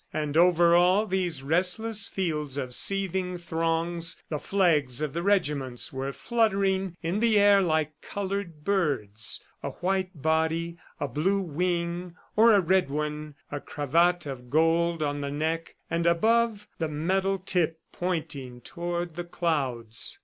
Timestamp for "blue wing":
11.07-12.15